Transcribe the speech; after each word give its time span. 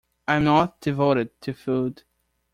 I 0.27 0.37
am 0.37 0.45
not 0.45 0.81
devoted 0.81 1.39
to 1.41 1.53
food! 1.53 2.01